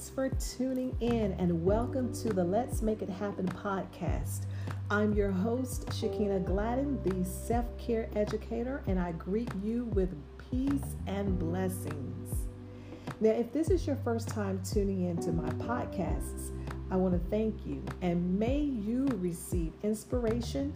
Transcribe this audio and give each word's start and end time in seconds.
Thanks 0.00 0.14
for 0.14 0.30
tuning 0.56 0.96
in 1.00 1.32
and 1.32 1.62
welcome 1.62 2.10
to 2.22 2.32
the 2.32 2.42
Let's 2.42 2.80
Make 2.80 3.02
It 3.02 3.10
Happen 3.10 3.46
podcast. 3.46 4.46
I'm 4.90 5.12
your 5.12 5.30
host, 5.30 5.84
Shakina 5.88 6.42
Gladden, 6.42 6.98
the 7.02 7.22
self 7.22 7.66
care 7.76 8.08
educator, 8.16 8.82
and 8.86 8.98
I 8.98 9.12
greet 9.12 9.50
you 9.62 9.84
with 9.92 10.16
peace 10.50 10.96
and 11.06 11.38
blessings. 11.38 12.34
Now, 13.20 13.32
if 13.32 13.52
this 13.52 13.68
is 13.68 13.86
your 13.86 13.96
first 13.96 14.28
time 14.28 14.62
tuning 14.64 15.04
into 15.04 15.32
my 15.32 15.50
podcasts, 15.66 16.48
I 16.90 16.96
want 16.96 17.12
to 17.12 17.30
thank 17.30 17.66
you 17.66 17.84
and 18.00 18.38
may 18.38 18.60
you 18.60 19.06
receive 19.18 19.74
inspiration 19.82 20.72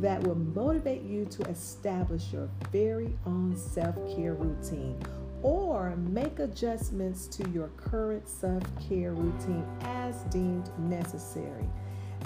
that 0.00 0.20
will 0.24 0.34
motivate 0.34 1.02
you 1.02 1.26
to 1.26 1.42
establish 1.44 2.32
your 2.32 2.48
very 2.72 3.16
own 3.24 3.56
self 3.56 3.94
care 4.16 4.34
routine 4.34 5.00
or 5.44 5.94
make 5.96 6.38
adjustments 6.38 7.26
to 7.26 7.48
your 7.50 7.68
current 7.76 8.26
self 8.26 8.62
care 8.88 9.12
routine 9.12 9.64
as 9.82 10.22
deemed 10.24 10.70
necessary. 10.78 11.68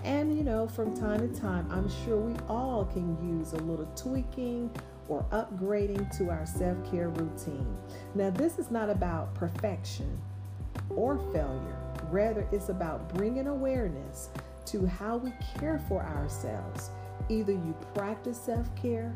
And 0.04 0.38
you 0.38 0.44
know, 0.44 0.68
from 0.68 0.96
time 0.96 1.28
to 1.28 1.40
time, 1.40 1.66
I'm 1.70 1.90
sure 2.04 2.16
we 2.16 2.38
all 2.48 2.84
can 2.86 3.18
use 3.38 3.52
a 3.52 3.56
little 3.56 3.90
tweaking 3.96 4.70
or 5.08 5.24
upgrading 5.32 6.16
to 6.18 6.30
our 6.30 6.46
self 6.46 6.78
care 6.90 7.08
routine. 7.08 7.76
Now, 8.14 8.30
this 8.30 8.58
is 8.58 8.70
not 8.70 8.88
about 8.88 9.34
perfection 9.34 10.16
or 10.88 11.18
failure, 11.32 11.76
rather, 12.10 12.46
it's 12.52 12.68
about 12.68 13.12
bringing 13.14 13.48
awareness 13.48 14.30
to 14.66 14.86
how 14.86 15.16
we 15.16 15.32
care 15.58 15.80
for 15.88 16.02
ourselves. 16.02 16.90
Either 17.28 17.52
you 17.52 17.74
practice 17.94 18.40
self 18.40 18.74
care 18.76 19.12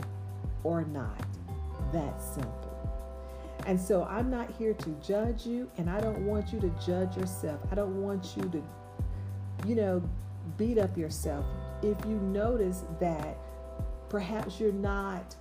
or 0.64 0.84
not. 0.86 1.24
That's 1.92 2.24
simple. 2.24 2.61
And 3.66 3.80
so 3.80 4.04
I'm 4.04 4.30
not 4.30 4.50
here 4.58 4.74
to 4.74 4.90
judge 5.06 5.46
you, 5.46 5.70
and 5.78 5.88
I 5.88 6.00
don't 6.00 6.26
want 6.26 6.52
you 6.52 6.60
to 6.60 6.68
judge 6.84 7.16
yourself. 7.16 7.60
I 7.70 7.74
don't 7.74 8.02
want 8.02 8.36
you 8.36 8.42
to, 8.50 8.62
you 9.68 9.76
know, 9.76 10.02
beat 10.56 10.78
up 10.78 10.96
yourself. 10.96 11.44
If 11.82 11.96
you 12.06 12.16
notice 12.16 12.82
that 13.00 13.38
perhaps 14.08 14.58
you're 14.58 14.72
not 14.72 15.36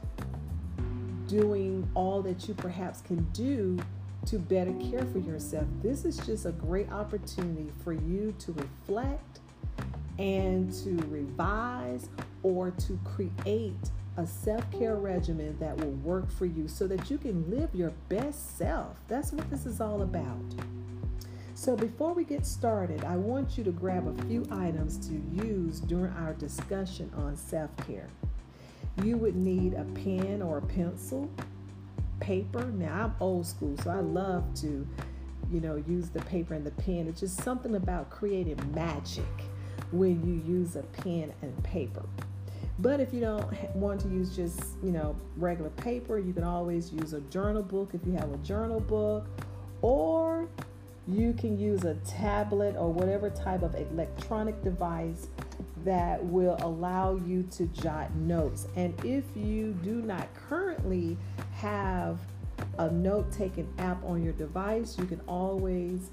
doing 1.28 1.90
all 1.96 2.22
that 2.22 2.48
you 2.48 2.54
perhaps 2.54 3.02
can 3.02 3.24
do 3.32 3.80
to 4.28 4.38
better 4.38 4.74
care 4.74 5.06
for 5.06 5.20
yourself, 5.20 5.66
this 5.82 6.06
is 6.06 6.18
just 6.18 6.46
a 6.46 6.52
great 6.52 6.92
opportunity 6.92 7.72
for 7.84 7.94
you 7.94 8.36
to 8.40 8.52
reflect 8.54 9.40
and 10.20 10.72
to 10.72 10.92
revise 11.08 12.08
or 12.44 12.72
to 12.72 13.00
create 13.04 13.90
a 14.22 14.28
self 14.28 14.70
care 14.72 14.96
regimen 14.96 15.58
that 15.60 15.76
will 15.78 15.92
work 15.92 16.30
for 16.30 16.46
you 16.46 16.68
so 16.68 16.88
that 16.88 17.10
you 17.10 17.18
can 17.18 17.50
live 17.50 17.74
your 17.74 17.92
best 18.08 18.58
self. 18.58 19.00
That's 19.08 19.32
what 19.32 19.50
this 19.50 19.66
is 19.66 19.82
all 19.82 20.04
about. 20.04 20.40
So, 21.56 21.76
before 21.76 22.14
we 22.14 22.24
get 22.24 22.46
started, 22.46 23.04
I 23.04 23.18
want 23.18 23.58
you 23.58 23.64
to 23.64 23.72
grab 23.72 24.08
a 24.08 24.24
few 24.26 24.48
items 24.52 24.98
to 25.08 25.14
use 25.46 25.80
during 25.80 26.14
our 26.14 26.34
discussion 26.34 27.12
on 27.18 27.36
self 27.36 27.76
care. 27.88 28.10
You 29.04 29.18
would 29.18 29.36
need 29.36 29.74
a 29.74 29.86
pen 29.96 30.42
or 30.42 30.60
a 30.60 30.62
pencil, 30.62 31.30
paper. 32.20 32.66
Now, 32.66 33.06
I'm 33.06 33.16
old 33.20 33.48
school, 33.48 33.76
so 33.84 33.90
I 33.90 34.02
love 34.02 34.44
to, 34.62 34.88
you 35.52 35.62
know, 35.62 35.84
use 35.88 36.10
the 36.10 36.22
paper 36.22 36.54
and 36.54 36.66
the 36.66 36.72
pen. 36.72 37.08
It's 37.08 37.20
just 37.22 37.42
something 37.42 37.76
about 37.76 38.12
creating 38.12 38.60
magic 38.76 39.26
when 39.92 40.24
you 40.24 40.54
use 40.54 40.76
a 40.76 40.84
pen 40.84 41.34
and 41.42 41.64
paper. 41.64 42.04
But 42.82 43.00
if 43.00 43.14
you 43.14 43.20
don't 43.20 43.76
want 43.76 44.02
to 44.02 44.08
use 44.08 44.36
just, 44.36 44.60
you 44.84 44.92
know, 44.92 45.16
regular 45.38 45.70
paper, 45.70 46.18
you 46.18 46.34
can 46.34 46.44
always 46.44 46.92
use 46.92 47.14
a 47.14 47.22
journal 47.22 47.62
book 47.62 47.92
if 47.94 48.02
you 48.08 48.14
have 48.14 48.34
a 48.34 48.38
journal 48.38 48.80
book, 48.80 49.28
or 49.84 50.48
you 51.08 51.34
can 51.34 51.60
use 51.60 51.84
a 51.84 51.94
tablet 52.08 52.76
or 52.76 52.92
whatever 52.92 53.30
type 53.30 53.62
of 53.62 53.76
electronic 53.76 54.64
device 54.64 55.28
that 55.86 56.24
will 56.26 56.58
allow 56.62 57.16
you 57.18 57.44
to 57.52 57.66
jot 57.68 58.16
notes. 58.16 58.68
And 58.76 58.94
if 59.06 59.26
you 59.36 59.74
do 59.84 60.02
not 60.02 60.28
currently 60.34 61.18
have 61.54 62.20
a 62.80 62.90
note 62.90 63.32
taking 63.32 63.72
app 63.78 64.04
on 64.04 64.24
your 64.24 64.34
device, 64.34 64.98
you 64.98 65.06
can 65.06 65.22
always 65.28 66.10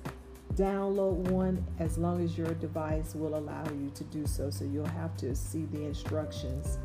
download 0.55 1.31
one 1.31 1.65
as 1.79 1.99
long 1.99 2.23
as 2.23 2.37
your 2.37 2.53
device 2.55 3.15
will 3.15 3.37
allow 3.37 3.65
you 3.71 3.91
to 3.95 4.05
do 4.05 4.27
so. 4.27 4.51
So 4.51 4.65
you'll 4.65 4.87
have 4.87 5.17
to 5.19 5.35
see 5.35 5.67
the 5.67 5.85
instructions 5.85 6.79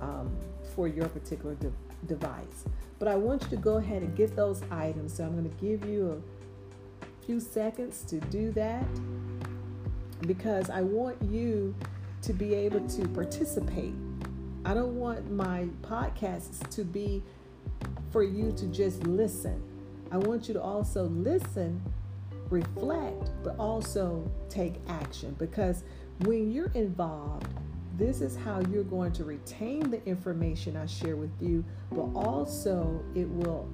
um, 0.00 0.36
for 0.74 0.88
your 0.88 1.08
particular 1.08 1.54
de- 1.56 1.72
device. 2.06 2.64
But 2.98 3.08
I 3.08 3.16
want 3.16 3.42
you 3.42 3.48
to 3.50 3.56
go 3.56 3.76
ahead 3.76 4.02
and 4.02 4.14
get 4.16 4.34
those 4.36 4.62
items. 4.70 5.14
So 5.14 5.24
I'm 5.24 5.32
going 5.32 5.48
to 5.48 5.64
give 5.64 5.88
you 5.88 6.22
a 7.02 7.26
few 7.26 7.40
seconds 7.40 8.02
to 8.08 8.20
do 8.20 8.52
that 8.52 8.84
because 10.26 10.70
I 10.70 10.80
want 10.80 11.20
you 11.22 11.74
to 12.22 12.32
be 12.32 12.54
able 12.54 12.86
to 12.88 13.08
participate. 13.08 13.94
I 14.64 14.72
don't 14.72 14.98
want 14.98 15.30
my 15.30 15.68
podcasts 15.82 16.68
to 16.70 16.84
be 16.84 17.22
for 18.10 18.22
you 18.22 18.52
to 18.52 18.66
just 18.66 19.02
listen. 19.04 19.62
I 20.10 20.16
want 20.16 20.48
you 20.48 20.54
to 20.54 20.62
also 20.62 21.04
listen 21.04 21.82
reflect, 22.50 23.30
but 23.42 23.58
also 23.58 24.30
take 24.48 24.74
action. 24.88 25.34
Because 25.38 25.84
when 26.20 26.50
you're 26.50 26.72
involved, 26.74 27.48
this 27.96 28.20
is 28.20 28.36
how 28.36 28.60
you're 28.72 28.84
going 28.84 29.12
to 29.12 29.24
retain 29.24 29.90
the 29.90 30.04
information 30.04 30.76
I 30.76 30.86
share 30.86 31.16
with 31.16 31.30
you, 31.40 31.64
but 31.90 32.08
also 32.14 33.04
it 33.14 33.28
will, 33.28 33.68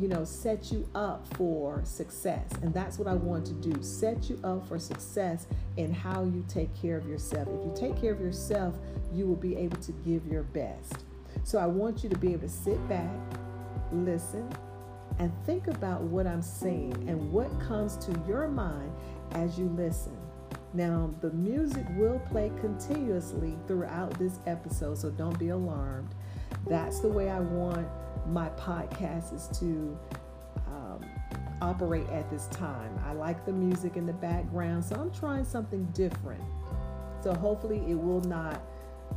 you 0.00 0.08
know, 0.08 0.24
set 0.24 0.72
you 0.72 0.88
up 0.94 1.26
for 1.36 1.82
success. 1.84 2.48
And 2.62 2.72
that's 2.72 2.98
what 2.98 3.06
I 3.06 3.14
want 3.14 3.44
to 3.46 3.52
do 3.52 3.82
set 3.82 4.30
you 4.30 4.40
up 4.44 4.66
for 4.66 4.78
success 4.78 5.46
in 5.76 5.92
how 5.92 6.24
you 6.24 6.44
take 6.48 6.74
care 6.80 6.96
of 6.96 7.06
yourself. 7.06 7.48
If 7.48 7.64
you 7.66 7.72
take 7.76 8.00
care 8.00 8.12
of 8.12 8.20
yourself, 8.20 8.74
you 9.12 9.26
will 9.26 9.36
be 9.36 9.56
able 9.56 9.76
to 9.78 9.92
give 10.06 10.26
your 10.26 10.44
best. 10.44 11.04
So 11.42 11.58
I 11.58 11.66
want 11.66 12.02
you 12.02 12.08
to 12.08 12.16
be 12.16 12.32
able 12.32 12.48
to 12.48 12.48
sit 12.48 12.88
back, 12.88 13.10
listen, 13.92 14.48
and 15.18 15.32
think 15.46 15.68
about 15.68 16.02
what 16.02 16.26
I'm 16.26 16.42
saying 16.42 17.08
and 17.08 17.32
what 17.32 17.48
comes 17.60 17.96
to 17.98 18.24
your 18.26 18.48
mind 18.48 18.92
as 19.32 19.58
you 19.58 19.68
listen. 19.76 20.16
Now, 20.72 21.14
the 21.20 21.30
music 21.30 21.86
will 21.96 22.18
play 22.18 22.50
continuously 22.60 23.56
throughout 23.68 24.18
this 24.18 24.40
episode, 24.46 24.98
so 24.98 25.10
don't 25.10 25.38
be 25.38 25.50
alarmed. 25.50 26.08
That's 26.66 26.98
the 27.00 27.08
way 27.08 27.30
I 27.30 27.38
want 27.40 27.86
my 28.26 28.48
podcasts 28.50 29.56
to 29.60 29.96
um, 30.66 31.04
operate 31.62 32.08
at 32.08 32.28
this 32.28 32.48
time. 32.48 32.98
I 33.06 33.12
like 33.12 33.46
the 33.46 33.52
music 33.52 33.96
in 33.96 34.04
the 34.04 34.12
background, 34.14 34.84
so 34.84 34.96
I'm 34.96 35.12
trying 35.12 35.44
something 35.44 35.84
different. 35.92 36.42
So, 37.22 37.32
hopefully, 37.32 37.82
it 37.88 37.94
will 37.94 38.22
not 38.22 38.60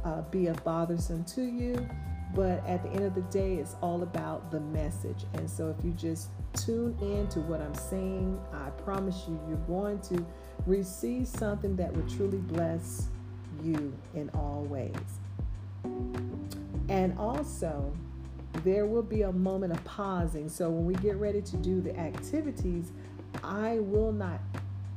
uh, 0.06 0.22
be 0.22 0.48
a 0.48 0.54
bothersome 0.54 1.24
to 1.26 1.42
you. 1.42 1.90
But 2.34 2.66
at 2.68 2.84
the 2.84 2.90
end 2.90 3.06
of 3.06 3.16
the 3.16 3.22
day, 3.22 3.56
it's 3.56 3.76
all 3.82 4.04
about 4.04 4.52
the 4.52 4.60
message. 4.60 5.26
And 5.34 5.50
so 5.50 5.70
if 5.70 5.84
you 5.84 5.92
just 5.92 6.30
tune 6.54 6.98
in 7.02 7.28
to 7.30 7.40
what 7.42 7.62
I'm 7.62 7.76
saying, 7.76 8.40
I 8.54 8.70
promise 8.82 9.24
you, 9.28 9.40
you're 9.48 9.58
going 9.60 10.00
to 10.02 10.26
receive 10.66 11.28
something 11.28 11.76
that 11.78 11.94
will 11.94 12.08
truly 12.08 12.40
bless 12.40 13.08
you 13.64 13.94
in 14.14 14.30
all 14.32 14.66
ways. 14.70 14.94
And 16.90 17.18
also, 17.18 17.94
there 18.64 18.86
will 18.86 19.04
be 19.04 19.24
a 19.24 19.32
moment 19.32 19.74
of 19.74 19.84
pausing. 19.84 20.50
So 20.50 20.70
when 20.70 20.86
we 20.86 20.96
get 20.96 21.18
ready 21.18 21.42
to 21.42 21.58
do 21.58 21.82
the 21.82 21.98
activities, 21.98 22.92
I 23.44 23.80
will 23.80 24.12
not 24.12 24.40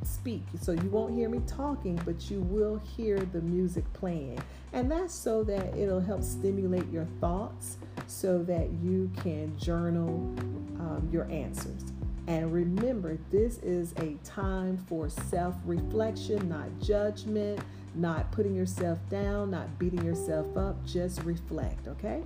speak. 0.03 0.43
So 0.61 0.73
you 0.73 0.89
won't 0.89 1.15
hear 1.15 1.29
me 1.29 1.41
talking, 1.47 2.01
but 2.05 2.31
you 2.31 2.41
will 2.41 2.79
hear 2.97 3.19
the 3.19 3.41
music 3.41 3.91
playing. 3.93 4.41
And 4.73 4.91
that's 4.91 5.15
so 5.15 5.43
that 5.45 5.77
it'll 5.77 6.01
help 6.01 6.23
stimulate 6.23 6.91
your 6.91 7.07
thoughts 7.21 7.79
so 8.07 8.43
that 8.45 8.71
you 8.83 9.11
can 9.23 9.57
journal 9.59 10.35
um, 10.79 11.09
your 11.13 11.31
answers. 11.31 11.85
And 12.27 12.53
remember, 12.53 13.19
this 13.31 13.59
is 13.59 13.93
a 13.99 14.15
time 14.25 14.77
for 14.89 15.09
self 15.09 15.57
reflection, 15.65 16.49
not 16.49 16.69
judgment, 16.81 17.61
not 17.95 18.31
putting 18.31 18.55
yourself 18.55 18.99
down, 19.09 19.51
not 19.51 19.79
beating 19.79 20.05
yourself 20.05 20.57
up. 20.57 20.85
Just 20.87 21.23
reflect, 21.23 21.89
okay? 21.89 22.23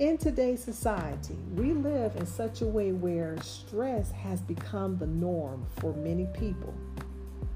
In 0.00 0.16
today's 0.16 0.64
society, 0.64 1.36
we 1.54 1.74
live 1.74 2.16
in 2.16 2.24
such 2.24 2.62
a 2.62 2.66
way 2.66 2.90
where 2.90 3.38
stress 3.42 4.10
has 4.12 4.40
become 4.40 4.96
the 4.96 5.06
norm 5.06 5.66
for 5.78 5.92
many 5.92 6.26
people. 6.32 6.72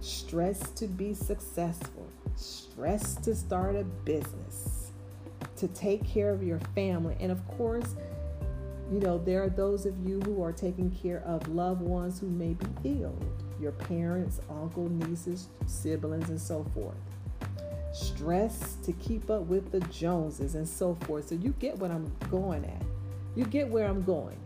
Stress 0.02 0.60
to 0.72 0.86
be 0.86 1.14
successful, 1.14 2.06
stress 2.36 3.14
to 3.14 3.34
start 3.34 3.76
a 3.76 3.84
business, 3.84 4.90
to 5.56 5.68
take 5.68 6.06
care 6.06 6.32
of 6.32 6.42
your 6.42 6.58
family, 6.74 7.16
and 7.18 7.32
of 7.32 7.42
course, 7.48 7.96
you 8.92 9.00
know, 9.00 9.16
there 9.16 9.42
are 9.44 9.48
those 9.48 9.86
of 9.86 9.94
you 10.06 10.20
who 10.20 10.42
are 10.42 10.52
taking 10.52 10.90
care 10.90 11.22
of 11.24 11.48
loved 11.48 11.80
ones 11.80 12.20
who 12.20 12.28
may 12.28 12.52
be 12.52 13.00
ill 13.00 13.18
your 13.58 13.72
parents, 13.72 14.42
uncle, 14.50 14.90
nieces, 14.90 15.48
siblings, 15.64 16.28
and 16.28 16.38
so 16.38 16.66
forth. 16.74 17.13
Stress 17.94 18.76
to 18.82 18.92
keep 18.94 19.30
up 19.30 19.42
with 19.42 19.70
the 19.70 19.78
Joneses 19.80 20.56
and 20.56 20.68
so 20.68 20.96
forth. 21.02 21.28
So 21.28 21.36
you 21.36 21.54
get 21.60 21.78
what 21.78 21.92
I'm 21.92 22.12
going 22.28 22.64
at. 22.64 22.82
You 23.36 23.44
get 23.44 23.68
where 23.68 23.86
I'm 23.86 24.02
going. 24.02 24.36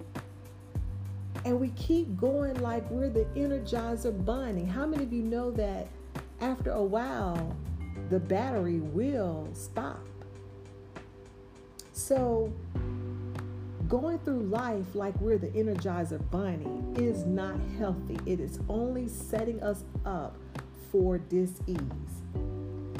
And 1.47 1.59
we 1.59 1.71
keep 1.71 2.15
going 2.19 2.61
like 2.61 2.89
we're 2.91 3.09
the 3.09 3.25
Energizer 3.37 4.13
Bunny. 4.27 4.65
How 4.67 4.85
many 4.85 5.03
of 5.03 5.13
you 5.15 5.23
know 5.23 5.51
that 5.53 5.89
after 6.43 6.73
a 6.73 6.83
while, 6.83 7.57
the 8.11 8.21
battery 8.21 8.81
will 8.81 9.49
stop? 9.55 10.07
So, 11.93 12.53
going 13.89 14.19
through 14.21 14.43
life 14.43 14.95
like 14.95 15.19
we're 15.23 15.39
the 15.39 15.49
Energizer 15.49 16.21
Bunny 16.31 16.83
is 17.03 17.25
not 17.25 17.59
healthy. 17.79 18.19
It 18.27 18.41
is 18.41 18.61
only 18.69 19.09
setting 19.09 19.63
us 19.63 19.85
up 20.05 20.37
for 20.93 21.17
dis-ease. 21.17 21.79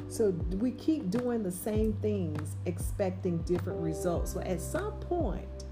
So 0.09 0.31
we 0.59 0.73
keep 0.73 1.11
doing 1.11 1.43
the 1.43 1.53
same 1.53 1.93
things, 1.95 2.57
expecting 2.67 3.39
different 3.43 3.81
results. 3.81 4.33
So 4.33 4.41
at 4.41 4.61
some 4.61 4.93
point, 5.01 5.65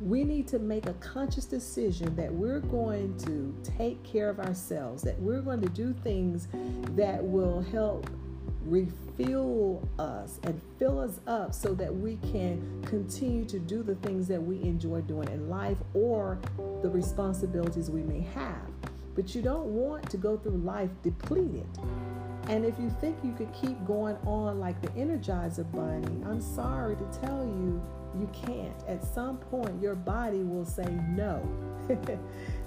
we 0.00 0.24
need 0.24 0.46
to 0.48 0.58
make 0.58 0.86
a 0.86 0.94
conscious 0.94 1.44
decision 1.44 2.14
that 2.16 2.32
we're 2.32 2.60
going 2.60 3.16
to 3.18 3.54
take 3.78 4.02
care 4.02 4.28
of 4.28 4.40
ourselves, 4.40 5.02
that 5.02 5.18
we're 5.20 5.40
going 5.40 5.60
to 5.60 5.68
do 5.68 5.94
things 6.04 6.48
that 6.96 7.22
will 7.22 7.62
help 7.62 8.08
refuel 8.62 9.88
us 9.98 10.40
and 10.42 10.60
fill 10.78 10.98
us 10.98 11.20
up 11.26 11.54
so 11.54 11.72
that 11.74 11.94
we 11.94 12.16
can 12.32 12.82
continue 12.84 13.44
to 13.44 13.58
do 13.58 13.82
the 13.82 13.94
things 13.96 14.26
that 14.28 14.42
we 14.42 14.60
enjoy 14.62 15.00
doing 15.02 15.28
in 15.28 15.48
life 15.48 15.78
or 15.94 16.38
the 16.82 16.90
responsibilities 16.90 17.90
we 17.90 18.02
may 18.02 18.20
have. 18.20 18.68
But 19.14 19.34
you 19.34 19.40
don't 19.40 19.66
want 19.66 20.10
to 20.10 20.16
go 20.16 20.36
through 20.36 20.58
life 20.58 20.90
depleted. 21.02 21.66
And 22.48 22.64
if 22.64 22.78
you 22.78 22.94
think 23.00 23.18
you 23.24 23.32
could 23.32 23.52
keep 23.52 23.84
going 23.86 24.16
on 24.24 24.60
like 24.60 24.80
the 24.80 24.88
Energizer 24.88 25.70
Bunny, 25.72 26.24
I'm 26.24 26.40
sorry 26.40 26.96
to 26.96 27.18
tell 27.20 27.44
you, 27.44 27.82
you 28.18 28.30
can't. 28.32 28.84
At 28.86 29.04
some 29.04 29.38
point, 29.38 29.82
your 29.82 29.94
body 29.94 30.42
will 30.42 30.64
say 30.64 30.86
no. 31.10 31.42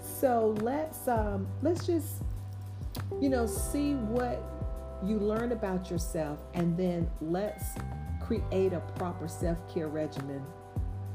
so 0.01 0.55
let's 0.61 1.07
um, 1.07 1.47
let's 1.61 1.85
just 1.85 2.23
you 3.21 3.29
know 3.29 3.45
see 3.45 3.93
what 3.93 4.43
you 5.03 5.17
learn 5.17 5.53
about 5.53 5.89
yourself, 5.89 6.39
and 6.53 6.77
then 6.77 7.09
let's 7.21 7.63
create 8.21 8.73
a 8.73 8.81
proper 8.95 9.27
self-care 9.27 9.87
regimen 9.87 10.45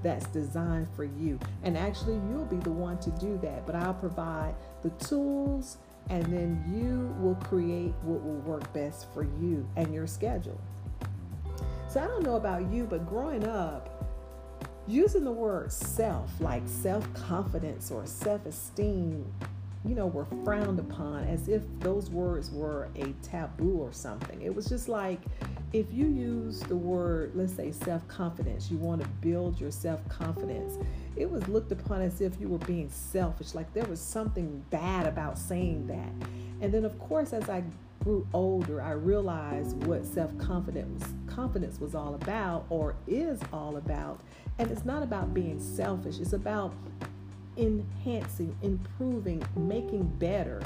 that's 0.02 0.26
designed 0.26 0.87
for 0.94 1.05
you. 1.05 1.38
And 1.62 1.76
actually, 1.76 2.20
you'll 2.28 2.44
be 2.44 2.56
the 2.58 2.70
one 2.70 2.99
to 2.99 3.10
do 3.12 3.38
that. 3.43 3.67
But 3.67 3.75
I'll 3.75 3.94
provide 3.94 4.55
the 4.82 4.90
tools, 4.90 5.78
and 6.10 6.24
then 6.26 6.62
you 6.68 7.14
will 7.22 7.36
create 7.36 7.94
what 8.02 8.22
will 8.22 8.40
work 8.40 8.72
best 8.72 9.12
for 9.12 9.22
you 9.22 9.68
and 9.76 9.92
your 9.92 10.06
schedule. 10.06 10.60
So 11.88 12.00
I 12.00 12.06
don't 12.06 12.22
know 12.22 12.36
about 12.36 12.70
you, 12.72 12.84
but 12.84 13.06
growing 13.08 13.46
up, 13.46 13.90
using 14.86 15.24
the 15.24 15.32
word 15.32 15.72
self, 15.72 16.30
like 16.40 16.62
self 16.66 17.12
confidence 17.14 17.90
or 17.90 18.06
self 18.06 18.44
esteem, 18.46 19.32
you 19.84 19.94
know, 19.94 20.06
were 20.06 20.26
frowned 20.44 20.78
upon 20.78 21.24
as 21.24 21.48
if 21.48 21.62
those 21.80 22.10
words 22.10 22.50
were 22.50 22.88
a 22.96 23.12
taboo 23.22 23.78
or 23.78 23.92
something. 23.92 24.42
It 24.42 24.54
was 24.54 24.66
just 24.66 24.88
like 24.88 25.20
if 25.74 25.92
you 25.92 26.06
use 26.06 26.60
the 26.60 26.76
word, 26.76 27.32
let's 27.34 27.52
say 27.52 27.72
self 27.72 28.06
confidence, 28.06 28.70
you 28.70 28.76
want 28.78 29.02
to 29.02 29.08
build 29.20 29.60
your 29.60 29.72
self 29.72 30.08
confidence, 30.08 30.78
it 31.16 31.28
was 31.28 31.46
looked 31.48 31.72
upon 31.72 32.00
as 32.00 32.20
if 32.20 32.40
you 32.40 32.48
were 32.48 32.58
being 32.58 32.88
selfish, 32.88 33.54
like 33.54 33.74
there 33.74 33.84
was 33.86 34.00
something 34.00 34.64
bad 34.70 35.04
about 35.04 35.36
saying 35.36 35.88
that. 35.88 36.28
And 36.60 36.72
then, 36.72 36.84
of 36.84 36.96
course, 37.00 37.32
as 37.32 37.50
I 37.50 37.64
grew 38.04 38.24
older, 38.32 38.80
I 38.80 38.92
realized 38.92 39.84
what 39.84 40.06
self 40.06 40.36
confidence 40.38 41.04
confidence 41.26 41.80
was 41.80 41.96
all 41.96 42.14
about 42.14 42.66
or 42.70 42.94
is 43.08 43.40
all 43.52 43.76
about. 43.76 44.20
And 44.58 44.70
it's 44.70 44.84
not 44.84 45.02
about 45.02 45.34
being 45.34 45.58
selfish, 45.58 46.20
it's 46.20 46.34
about 46.34 46.72
enhancing, 47.56 48.56
improving, 48.62 49.44
making 49.56 50.06
better. 50.20 50.62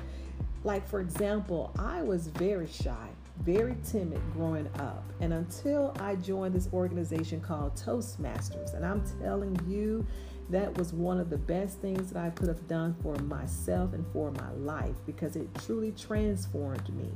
Like, 0.64 0.86
for 0.86 1.00
example, 1.00 1.72
I 1.78 2.02
was 2.02 2.26
very 2.26 2.66
shy, 2.66 3.08
very 3.42 3.76
timid 3.88 4.20
growing 4.32 4.68
up. 4.78 5.04
And 5.20 5.32
until 5.32 5.94
I 6.00 6.16
joined 6.16 6.54
this 6.54 6.68
organization 6.72 7.40
called 7.40 7.76
Toastmasters, 7.76 8.74
and 8.74 8.84
I'm 8.84 9.02
telling 9.20 9.58
you, 9.66 10.06
that 10.50 10.76
was 10.78 10.92
one 10.92 11.20
of 11.20 11.28
the 11.28 11.36
best 11.36 11.78
things 11.80 12.10
that 12.10 12.24
I 12.24 12.30
could 12.30 12.48
have 12.48 12.66
done 12.68 12.96
for 13.02 13.14
myself 13.16 13.92
and 13.92 14.06
for 14.12 14.30
my 14.32 14.50
life 14.52 14.96
because 15.04 15.36
it 15.36 15.48
truly 15.66 15.92
transformed 15.92 16.88
me. 16.94 17.10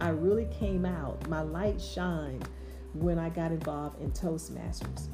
I 0.00 0.10
really 0.10 0.46
came 0.58 0.86
out, 0.86 1.28
my 1.28 1.40
light 1.40 1.80
shined 1.80 2.48
when 2.92 3.18
I 3.18 3.28
got 3.28 3.50
involved 3.50 4.00
in 4.00 4.12
Toastmasters. 4.12 5.08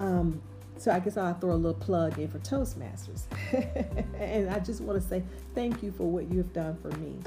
Um, 0.00 0.40
so 0.76 0.90
I 0.90 0.98
guess 0.98 1.16
I'll 1.16 1.34
throw 1.34 1.52
a 1.52 1.54
little 1.54 1.78
plug 1.78 2.18
in 2.18 2.28
for 2.28 2.38
Toastmasters. 2.40 3.24
and 4.18 4.50
I 4.50 4.58
just 4.58 4.80
want 4.80 5.00
to 5.00 5.06
say 5.06 5.22
thank 5.54 5.82
you 5.82 5.92
for 5.92 6.10
what 6.10 6.30
you 6.30 6.38
have 6.38 6.52
done 6.52 6.76
for 6.80 6.90
me. 6.98 7.18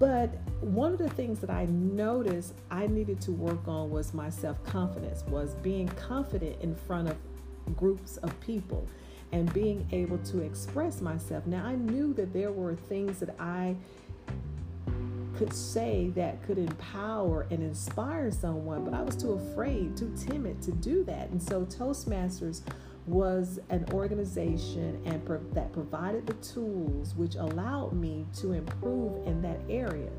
But 0.00 0.30
one 0.62 0.92
of 0.92 0.98
the 0.98 1.10
things 1.10 1.40
that 1.40 1.50
I 1.50 1.66
noticed 1.66 2.54
I 2.70 2.86
needed 2.86 3.20
to 3.20 3.32
work 3.32 3.68
on 3.68 3.90
was 3.90 4.14
my 4.14 4.30
self-confidence, 4.30 5.24
was 5.28 5.54
being 5.56 5.88
confident 5.88 6.60
in 6.62 6.74
front 6.74 7.08
of 7.08 7.16
groups 7.76 8.16
of 8.16 8.40
people 8.40 8.88
and 9.32 9.52
being 9.52 9.86
able 9.92 10.16
to 10.18 10.40
express 10.40 11.02
myself. 11.02 11.46
Now 11.46 11.66
I 11.66 11.74
knew 11.74 12.14
that 12.14 12.32
there 12.32 12.50
were 12.50 12.74
things 12.74 13.20
that 13.20 13.38
I 13.38 13.76
could 15.36 15.52
say 15.52 16.10
that 16.14 16.42
could 16.44 16.56
empower 16.56 17.46
and 17.50 17.62
inspire 17.62 18.30
someone, 18.30 18.84
but 18.84 18.94
I 18.94 19.02
was 19.02 19.16
too 19.16 19.32
afraid, 19.32 19.98
too 19.98 20.14
timid 20.16 20.62
to 20.62 20.72
do 20.72 21.04
that. 21.04 21.28
And 21.28 21.42
so 21.42 21.66
Toastmasters 21.66 22.62
was 23.06 23.58
an 23.70 23.84
organization 23.92 25.00
and 25.04 25.24
pro- 25.24 25.42
that 25.52 25.72
provided 25.72 26.26
the 26.26 26.34
tools 26.34 27.14
which 27.14 27.34
allowed 27.36 27.92
me 27.92 28.26
to 28.34 28.52
improve 28.52 29.26
in 29.26 29.42
that 29.42 29.60
area. 29.68 30.10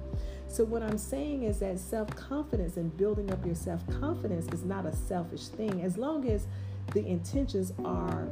So 0.47 0.65
what 0.65 0.83
I'm 0.83 0.97
saying 0.97 1.43
is 1.43 1.59
that 1.59 1.79
self-confidence 1.79 2.75
and 2.77 2.95
building 2.97 3.31
up 3.31 3.45
your 3.45 3.55
self-confidence 3.55 4.47
is 4.53 4.63
not 4.63 4.85
a 4.85 4.95
selfish 4.95 5.47
thing 5.47 5.81
as 5.81 5.97
long 5.97 6.27
as 6.29 6.47
the 6.93 7.05
intentions 7.05 7.71
are 7.85 8.27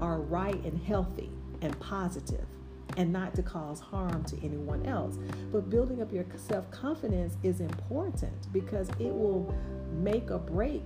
are 0.00 0.20
right 0.20 0.62
and 0.64 0.78
healthy 0.82 1.30
and 1.62 1.78
positive 1.80 2.44
and 2.96 3.12
not 3.12 3.34
to 3.34 3.42
cause 3.42 3.80
harm 3.80 4.24
to 4.24 4.36
anyone 4.44 4.84
else. 4.86 5.16
But 5.50 5.70
building 5.70 6.02
up 6.02 6.12
your 6.12 6.26
self 6.36 6.70
confidence 6.70 7.36
is 7.42 7.60
important 7.60 8.52
because 8.52 8.88
it 8.98 9.14
will 9.14 9.54
make 9.92 10.30
or 10.30 10.38
break, 10.38 10.82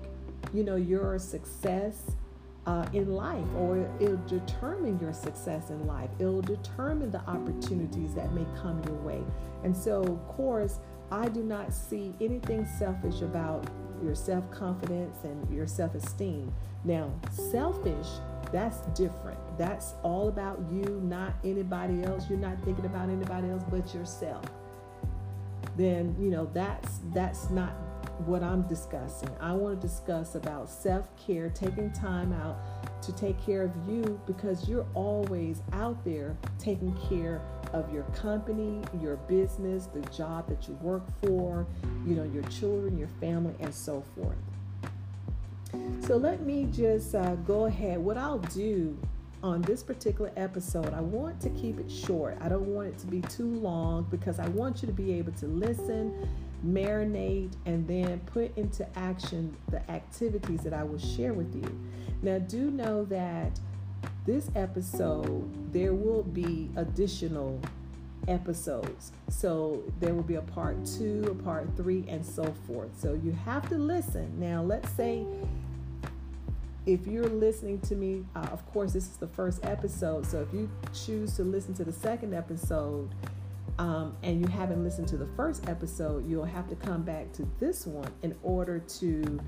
you 0.53 0.63
know, 0.63 0.77
your 0.77 1.19
success 1.19 2.03
uh, 2.67 2.87
in 2.93 3.13
life, 3.13 3.47
or 3.57 3.89
it'll 4.01 4.17
determine 4.27 4.99
your 5.01 5.13
success 5.13 5.71
in 5.71 5.87
life. 5.87 6.11
It'll 6.19 6.43
determine 6.43 7.11
the 7.11 7.21
opportunities 7.21 8.15
that 8.15 8.33
may 8.33 8.47
come 8.61 8.83
your 8.85 8.97
way. 8.97 9.23
And 9.63 9.77
so, 9.77 10.03
of 10.03 10.29
course, 10.29 10.81
I 11.11 11.29
do 11.29 11.43
not 11.43 11.73
see 11.73 12.15
anything 12.21 12.67
selfish 12.79 13.23
about 13.23 13.65
your 14.03 14.15
self 14.15 14.51
confidence 14.51 15.19
and 15.25 15.49
your 15.55 15.67
self 15.67 15.95
esteem. 15.95 16.53
Now, 16.85 17.13
selfish 17.31 18.07
that's 18.53 18.79
different. 18.99 19.39
That's 19.59 19.95
all 20.03 20.29
about 20.29 20.61
you, 20.71 21.01
not 21.05 21.35
anybody 21.45 22.05
else. 22.05 22.29
You're 22.29 22.39
not 22.39 22.61
thinking 22.65 22.87
about 22.87 23.09
anybody 23.09 23.51
else 23.51 23.65
but 23.71 23.93
yourself. 23.95 24.45
Then, 25.77 26.17
you 26.19 26.31
know, 26.31 26.49
that's 26.53 27.01
that's 27.13 27.51
not 27.51 27.73
what 28.25 28.43
I'm 28.43 28.63
discussing. 28.63 29.31
I 29.41 29.53
want 29.53 29.81
to 29.81 29.87
discuss 29.87 30.35
about 30.35 30.71
self-care, 30.71 31.51
taking 31.51 31.93
time 31.93 32.33
out 32.33 32.57
to 33.03 33.13
take 33.13 33.41
care 33.45 33.63
of 33.63 33.73
you 33.89 34.21
because 34.27 34.69
you're 34.69 34.87
always 34.95 35.63
out 35.73 36.03
there 36.05 36.37
taking 36.59 36.97
care 37.09 37.43
of 37.73 37.93
your 37.93 38.05
company, 38.05 38.81
your 39.01 39.17
business, 39.17 39.87
the 39.87 40.01
job 40.11 40.49
that 40.49 40.67
you 40.67 40.75
work 40.83 41.05
for, 41.23 41.67
you 42.07 42.15
know, 42.15 42.25
your 42.25 42.43
children, 42.45 42.97
your 42.97 43.09
family 43.21 43.55
and 43.61 43.75
so 43.75 44.03
forth. 44.15 44.37
So 46.01 46.17
let 46.17 46.43
me 46.43 46.69
just 46.73 47.15
uh, 47.15 47.35
go 47.37 47.67
ahead. 47.67 47.99
What 47.99 48.17
I'll 48.17 48.39
do 48.39 48.99
on 49.43 49.63
this 49.63 49.83
particular 49.83 50.33
episode, 50.37 50.93
I 50.95 51.01
want 51.01 51.41
to 51.43 51.51
keep 51.51 51.79
it 51.79 51.91
short. 51.91 52.39
I 52.41 52.49
don't 52.49 52.67
want 52.67 52.89
it 52.89 52.99
to 52.99 53.07
be 53.07 53.21
too 53.23 53.55
long 53.57 54.07
because 54.11 54.39
I 54.39 54.49
want 54.49 54.83
you 54.83 54.87
to 54.87 54.95
be 54.95 55.13
able 55.15 55.33
to 55.33 55.47
listen, 55.47 56.29
marinate, 56.67 57.53
and 57.65 57.87
then 57.87 58.21
put 58.21 58.57
into 58.57 58.87
action 58.99 59.57
the 59.71 59.89
activities 59.91 60.63
that 60.63 60.73
I 60.73 60.83
will 60.83 60.99
share 60.99 61.33
with 61.33 61.55
you. 61.55 61.79
Now, 62.23 62.39
do 62.39 62.71
know 62.71 63.05
that 63.07 63.59
this 64.25 64.51
episode, 64.55 65.73
there 65.73 65.95
will 65.95 66.23
be 66.23 66.71
additional 66.77 67.61
episodes. 68.29 69.13
So 69.29 69.83
there 70.01 70.15
will 70.15 70.23
be 70.23 70.35
a 70.35 70.43
part 70.43 70.85
two, 70.85 71.25
a 71.31 71.43
part 71.43 71.69
three, 71.77 72.05
and 72.09 72.25
so 72.25 72.53
forth. 72.67 72.91
So 72.99 73.15
you 73.23 73.33
have 73.45 73.69
to 73.69 73.79
listen. 73.79 74.39
Now, 74.39 74.63
let's 74.63 74.91
say 74.93 75.25
if 76.87 77.07
you're 77.07 77.29
listening 77.29 77.81
to 77.81 77.95
me, 77.97 78.25
uh, 78.35 78.47
of 78.53 78.65
course, 78.73 78.93
this 78.93 79.05
is 79.05 79.17
the 79.17 79.27
first 79.27 79.65
episode. 79.65 80.25
So 80.27 80.41
if 80.41 80.53
you 80.53 80.71
choose 80.95 81.35
to 81.37 81.43
listen 81.43 81.75
to 81.75 81.85
the 81.85 81.93
second 81.93 82.35
episode 82.35 83.11
um, 83.79 84.17
and 84.23 84.41
you 84.41 84.47
haven't 84.47 84.83
listened 84.83 85.09
to 85.09 85.17
the 85.17 85.29
first 85.37 85.69
episode, 85.69 86.29
you'll 86.29 86.45
have 86.45 86.69
to 86.69 86.77
come 86.77 87.03
back 87.03 87.33
to 87.35 87.49
this 87.61 87.87
one 87.87 88.11
in 88.23 88.35
order 88.43 88.79
to 88.79 89.41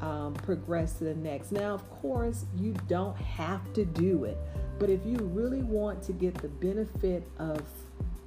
um, 0.00 0.34
progress 0.34 0.94
to 0.94 1.04
the 1.04 1.14
next. 1.14 1.52
Now, 1.52 1.74
of 1.74 1.88
course, 1.90 2.44
you 2.56 2.74
don't 2.86 3.16
have 3.16 3.72
to 3.74 3.84
do 3.84 4.24
it, 4.24 4.38
but 4.78 4.90
if 4.90 5.04
you 5.04 5.16
really 5.18 5.62
want 5.62 6.02
to 6.04 6.12
get 6.12 6.34
the 6.34 6.48
benefit 6.48 7.28
of 7.38 7.62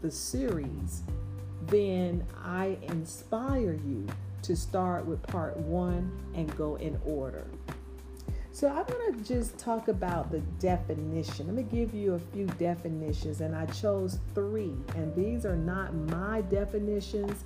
the 0.02 0.12
series, 0.12 1.04
then 1.68 2.26
I 2.44 2.78
inspire 2.84 3.74
you 3.74 4.08
to 4.44 4.56
start 4.56 5.06
with 5.06 5.22
part 5.24 5.56
one 5.58 6.12
and 6.34 6.56
go 6.58 6.76
in 6.76 7.00
order. 7.06 7.46
So 8.54 8.68
I'm 8.68 8.86
going 8.86 9.14
to 9.14 9.24
just 9.24 9.58
talk 9.58 9.88
about 9.88 10.30
the 10.30 10.40
definition. 10.60 11.48
Let 11.48 11.56
me 11.56 11.64
give 11.64 11.94
you 11.94 12.16
a 12.16 12.20
few 12.20 12.46
definitions, 12.46 13.40
and 13.40 13.56
I 13.56 13.66
chose 13.68 14.20
three, 14.36 14.74
and 14.96 15.16
these 15.16 15.46
are 15.46 15.56
not 15.56 15.94
my 15.94 16.42
definitions. 16.42 17.46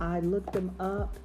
I 0.00 0.20
looked 0.20 0.52
them 0.52 0.74
up 0.80 1.16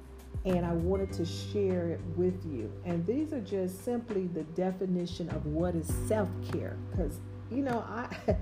and 0.44 0.66
I 0.66 0.72
wanted 0.72 1.12
to 1.14 1.24
share 1.24 1.88
it 1.88 2.00
with 2.16 2.44
you. 2.44 2.72
And 2.84 3.06
these 3.06 3.32
are 3.32 3.40
just 3.40 3.84
simply 3.84 4.26
the 4.28 4.42
definition 4.42 5.28
of 5.30 5.46
what 5.46 5.74
is 5.74 5.92
self 6.06 6.28
care. 6.50 6.76
Because, 6.90 7.20
you 7.50 7.62
know, 7.62 7.84
I. 7.88 8.08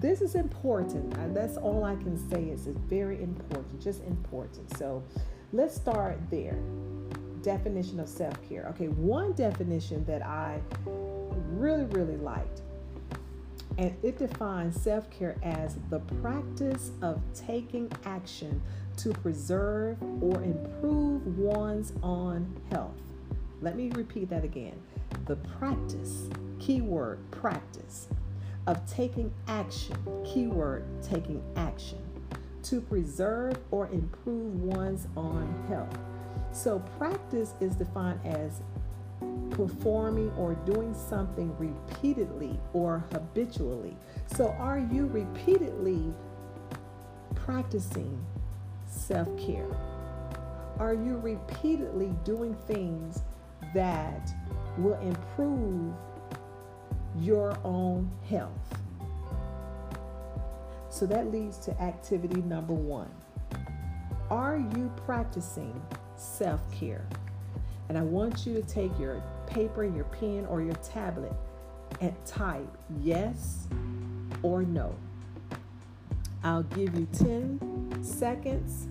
this 0.00 0.20
is 0.20 0.34
important. 0.34 1.34
That's 1.34 1.56
all 1.56 1.84
I 1.84 1.94
can 1.96 2.16
say 2.30 2.44
is 2.44 2.66
it's 2.66 2.78
very 2.80 3.22
important, 3.22 3.80
just 3.80 4.02
important. 4.04 4.76
So 4.76 5.02
let's 5.52 5.74
start 5.74 6.18
there. 6.30 6.58
Definition 7.44 8.00
of 8.00 8.08
self 8.08 8.36
care. 8.48 8.66
Okay, 8.70 8.88
one 8.88 9.34
definition 9.34 10.02
that 10.06 10.24
I 10.24 10.62
really, 10.86 11.84
really 11.84 12.16
liked, 12.16 12.62
and 13.76 13.94
it 14.02 14.16
defines 14.16 14.80
self 14.80 15.10
care 15.10 15.36
as 15.42 15.76
the 15.90 15.98
practice 16.22 16.90
of 17.02 17.20
taking 17.34 17.92
action 18.06 18.62
to 18.96 19.12
preserve 19.12 19.98
or 20.22 20.42
improve 20.42 21.36
one's 21.36 21.92
own 22.02 22.58
health. 22.70 22.96
Let 23.60 23.76
me 23.76 23.90
repeat 23.90 24.30
that 24.30 24.42
again. 24.42 24.80
The 25.26 25.36
practice, 25.36 26.28
keyword 26.58 27.30
practice, 27.30 28.08
of 28.66 28.90
taking 28.90 29.30
action, 29.48 29.96
keyword 30.24 30.86
taking 31.02 31.42
action, 31.56 31.98
to 32.62 32.80
preserve 32.80 33.58
or 33.70 33.88
improve 33.88 34.62
one's 34.62 35.08
own 35.14 35.62
health. 35.68 35.98
So, 36.52 36.78
practice 36.98 37.54
is 37.60 37.74
defined 37.74 38.20
as 38.24 38.62
performing 39.50 40.30
or 40.32 40.54
doing 40.66 40.94
something 40.94 41.54
repeatedly 41.58 42.58
or 42.72 43.04
habitually. 43.12 43.96
So, 44.34 44.48
are 44.58 44.78
you 44.78 45.06
repeatedly 45.06 46.12
practicing 47.34 48.24
self 48.86 49.28
care? 49.38 49.68
Are 50.78 50.94
you 50.94 51.18
repeatedly 51.18 52.14
doing 52.24 52.54
things 52.66 53.22
that 53.74 54.34
will 54.76 54.98
improve 55.00 55.94
your 57.20 57.56
own 57.64 58.10
health? 58.28 58.82
So 60.88 61.06
that 61.06 61.30
leads 61.32 61.58
to 61.58 61.82
activity 61.82 62.40
number 62.42 62.72
one. 62.72 63.10
Are 64.30 64.56
you 64.56 64.92
practicing 65.04 65.80
self 66.24 66.60
care? 66.72 67.06
And 67.88 67.98
I 67.98 68.02
want 68.02 68.46
you 68.46 68.54
to 68.54 68.62
take 68.62 68.98
your 68.98 69.22
paper, 69.46 69.84
your 69.84 70.04
pen, 70.04 70.46
or 70.48 70.62
your 70.62 70.74
tablet 70.76 71.32
and 72.00 72.14
type 72.24 72.66
yes 73.02 73.66
or 74.42 74.62
no. 74.62 74.94
I'll 76.42 76.62
give 76.62 76.94
you 76.94 77.06
10 77.12 78.02
seconds 78.02 78.86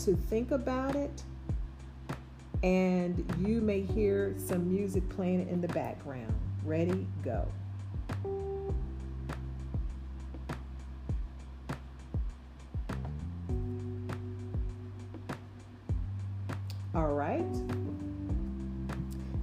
to 0.00 0.14
think 0.14 0.50
about 0.52 0.94
it, 0.94 1.22
and 2.62 3.24
you 3.40 3.60
may 3.60 3.80
hear 3.80 4.34
some 4.36 4.72
music 4.72 5.08
playing 5.08 5.48
in 5.48 5.60
the 5.60 5.68
background. 5.68 6.32
Ready, 6.64 7.06
go. 7.24 7.48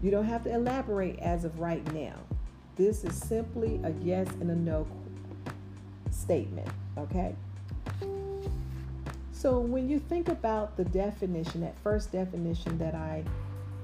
You 0.02 0.12
don't 0.12 0.26
have 0.26 0.44
to 0.44 0.54
elaborate 0.54 1.20
as 1.20 1.44
of 1.44 1.60
right 1.60 1.86
now. 1.94 2.16
This 2.76 3.04
is 3.04 3.16
simply 3.16 3.80
a 3.84 3.92
yes 4.02 4.28
and 4.40 4.50
a 4.50 4.56
no 4.56 4.88
statement, 6.12 6.68
okay? 6.98 7.36
So 9.32 9.60
when 9.60 9.90
you 9.90 10.00
think 10.00 10.30
about 10.30 10.78
the 10.78 10.86
definition, 10.86 11.62
that 11.62 11.78
first 11.80 12.12
definition 12.12 12.78
that 12.78 12.96
I 12.96 13.24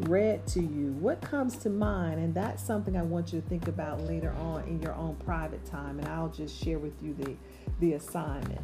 read 0.01 0.45
to 0.47 0.59
you, 0.59 0.91
what 0.99 1.21
comes 1.21 1.57
to 1.59 1.69
mind? 1.69 2.19
And 2.19 2.33
that's 2.33 2.61
something 2.61 2.97
I 2.97 3.03
want 3.03 3.31
you 3.31 3.41
to 3.41 3.47
think 3.47 3.67
about 3.67 4.01
later 4.01 4.33
on 4.39 4.63
in 4.63 4.81
your 4.81 4.93
own 4.95 5.15
private 5.25 5.65
time, 5.65 5.99
and 5.99 6.07
I'll 6.09 6.29
just 6.29 6.61
share 6.61 6.79
with 6.79 7.01
you 7.01 7.13
the, 7.13 7.35
the 7.79 7.93
assignment. 7.93 8.61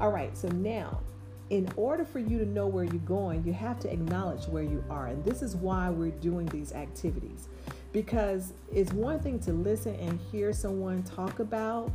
All 0.00 0.10
right, 0.10 0.36
so 0.36 0.48
now, 0.48 1.00
in 1.50 1.68
order 1.74 2.04
for 2.04 2.20
you 2.20 2.38
to 2.38 2.46
know 2.46 2.68
where 2.68 2.84
you're 2.84 2.94
going, 3.00 3.44
you 3.44 3.52
have 3.52 3.80
to 3.80 3.92
acknowledge 3.92 4.46
where 4.46 4.62
you 4.62 4.82
are. 4.88 5.08
And 5.08 5.24
this 5.24 5.42
is 5.42 5.56
why 5.56 5.90
we're 5.90 6.12
doing 6.12 6.46
these 6.46 6.72
activities. 6.72 7.48
Because 7.92 8.52
it's 8.72 8.92
one 8.92 9.18
thing 9.18 9.40
to 9.40 9.52
listen 9.52 9.96
and 9.96 10.20
hear 10.30 10.52
someone 10.52 11.02
talk 11.02 11.40
about 11.40 11.90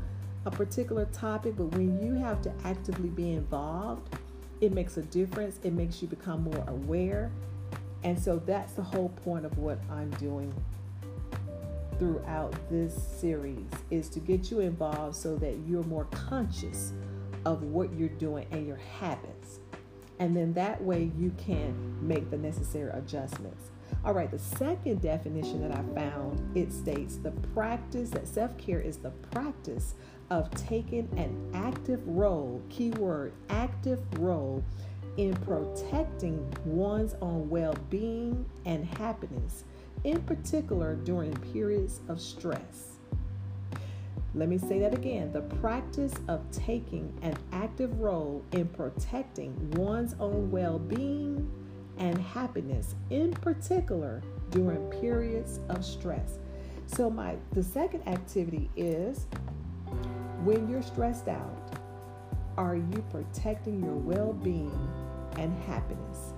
a 0.45 0.51
particular 0.51 1.05
topic, 1.05 1.55
but 1.55 1.67
when 1.67 2.05
you 2.05 2.13
have 2.15 2.41
to 2.41 2.53
actively 2.65 3.07
be 3.09 3.31
involved, 3.31 4.13
it 4.59 4.73
makes 4.73 4.97
a 4.97 5.01
difference. 5.03 5.59
It 5.63 5.71
makes 5.71 6.01
you 6.01 6.09
become 6.09 6.43
more 6.43 6.63
aware. 6.67 7.31
And 8.03 8.19
so 8.19 8.39
that's 8.45 8.73
the 8.73 8.83
whole 8.83 9.09
point 9.09 9.45
of 9.45 9.57
what 9.57 9.79
I'm 9.89 10.09
doing 10.11 10.53
throughout 11.97 12.53
this 12.69 12.93
series 12.93 13.65
is 13.89 14.09
to 14.09 14.19
get 14.19 14.51
you 14.51 14.59
involved 14.59 15.15
so 15.15 15.37
that 15.37 15.55
you're 15.65 15.83
more 15.83 16.05
conscious 16.11 16.91
of 17.45 17.63
what 17.63 17.93
you're 17.93 18.09
doing 18.09 18.47
and 18.51 18.65
your 18.67 18.79
habits. 18.99 19.59
And 20.19 20.35
then 20.35 20.53
that 20.53 20.81
way 20.81 21.11
you 21.17 21.33
can 21.37 21.95
make 22.05 22.29
the 22.29 22.37
necessary 22.37 22.91
adjustments. 22.93 23.71
All 24.03 24.13
right, 24.13 24.31
the 24.31 24.39
second 24.39 25.01
definition 25.01 25.61
that 25.61 25.77
I 25.77 25.83
found 25.93 26.57
it 26.57 26.71
states 26.71 27.17
the 27.17 27.31
practice 27.53 28.09
that 28.11 28.27
self 28.27 28.57
care 28.57 28.79
is 28.79 28.97
the 28.97 29.11
practice 29.31 29.95
of 30.29 30.49
taking 30.51 31.07
an 31.17 31.51
active 31.53 32.01
role, 32.07 32.61
keyword 32.69 33.33
active 33.49 33.99
role, 34.19 34.63
in 35.17 35.35
protecting 35.37 36.51
one's 36.65 37.15
own 37.21 37.49
well 37.49 37.75
being 37.89 38.45
and 38.65 38.85
happiness, 38.85 39.63
in 40.03 40.21
particular 40.23 40.95
during 40.95 41.33
periods 41.53 42.01
of 42.07 42.19
stress. 42.19 42.94
Let 44.35 44.49
me 44.49 44.57
say 44.57 44.79
that 44.79 44.93
again 44.93 45.31
the 45.31 45.41
practice 45.41 46.13
of 46.27 46.41
taking 46.51 47.17
an 47.21 47.37
active 47.53 48.01
role 48.01 48.43
in 48.51 48.67
protecting 48.67 49.71
one's 49.71 50.13
own 50.19 50.51
well 50.51 50.77
being 50.77 51.49
and 51.97 52.17
happiness, 52.21 52.95
in 53.09 53.31
particular 53.31 54.21
during 54.49 54.89
periods 54.99 55.61
of 55.69 55.85
stress. 55.85 56.39
So, 56.87 57.09
my 57.09 57.37
the 57.53 57.63
second 57.63 58.05
activity 58.09 58.69
is 58.75 59.25
when 60.43 60.67
you're 60.67 60.83
stressed 60.83 61.29
out, 61.29 61.79
are 62.57 62.75
you 62.75 63.05
protecting 63.11 63.81
your 63.81 63.95
well 63.95 64.33
being 64.33 64.89
and 65.37 65.57
happiness? 65.63 66.33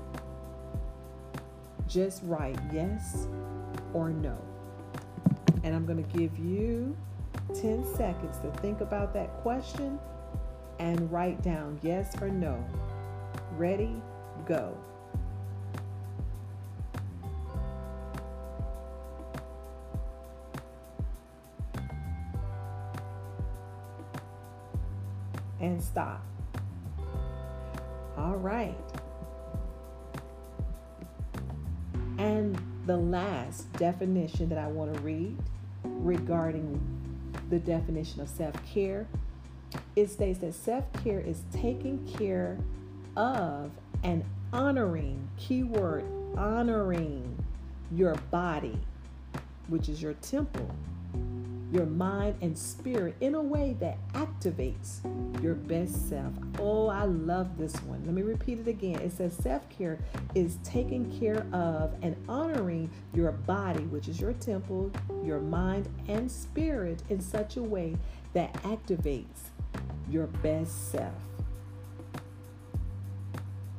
Just 1.87 2.21
write 2.25 2.59
yes 2.71 3.27
or 3.93 4.11
no. 4.11 4.37
And 5.63 5.75
I'm 5.75 5.87
going 5.87 6.03
to 6.03 6.17
give 6.17 6.37
you 6.37 6.95
10 7.53 7.85
seconds 7.95 8.37
to 8.39 8.51
think 8.61 8.81
about 8.81 9.13
that 9.13 9.33
question 9.41 9.99
and 10.79 11.11
write 11.11 11.41
down 11.41 11.79
yes 11.81 12.15
or 12.21 12.29
no. 12.29 12.63
Ready, 13.57 14.01
go. 14.45 14.77
and 25.59 25.81
stop. 25.81 26.23
All 28.17 28.37
right. 28.37 28.77
And 32.17 32.59
the 32.85 32.97
last 32.97 33.71
definition 33.73 34.49
that 34.49 34.57
I 34.57 34.67
want 34.67 34.93
to 34.93 34.99
read 35.01 35.37
regarding 35.83 36.79
the 37.49 37.59
definition 37.59 38.21
of 38.21 38.29
self 38.29 38.53
care 38.65 39.07
it 39.95 40.09
states 40.09 40.39
that 40.39 40.53
self 40.53 40.85
care 41.03 41.19
is 41.19 41.41
taking 41.51 42.07
care 42.17 42.57
of 43.15 43.71
and 44.03 44.23
honoring, 44.53 45.27
keyword, 45.37 46.03
honoring 46.37 47.37
your 47.91 48.15
body, 48.31 48.79
which 49.67 49.89
is 49.89 50.01
your 50.01 50.13
temple, 50.15 50.69
your 51.77 51.85
mind 51.85 52.35
and 52.41 52.57
spirit 52.57 53.15
in 53.21 53.35
a 53.35 53.41
way 53.41 53.77
that 53.79 53.99
activates 54.13 54.99
your 55.43 55.53
best 55.53 56.09
self. 56.09 56.33
Oh, 56.57 56.87
I 56.87 57.03
love 57.03 57.55
this 57.55 57.75
one. 57.83 58.03
Let 58.03 58.15
me 58.15 58.23
repeat 58.23 58.57
it 58.57 58.67
again. 58.67 58.99
It 58.99 59.11
says 59.11 59.35
self 59.35 59.69
care 59.69 59.99
is 60.33 60.57
taking 60.63 61.19
care 61.19 61.45
of 61.53 61.93
and 62.01 62.15
honoring 62.27 62.89
your 63.13 63.31
body, 63.31 63.83
which 63.83 64.07
is 64.07 64.19
your 64.19 64.33
temple, 64.33 64.91
your 65.23 65.39
mind, 65.39 65.87
and 66.07 66.31
spirit 66.31 67.03
in 67.09 67.21
such 67.21 67.57
a 67.57 67.61
way 67.61 67.95
that 68.33 68.51
activates 68.63 69.51
your 70.09 70.25
best 70.25 70.91
self. 70.91 71.13